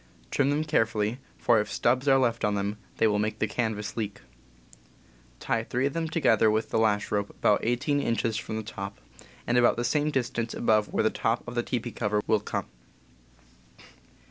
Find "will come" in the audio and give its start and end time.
12.25-12.65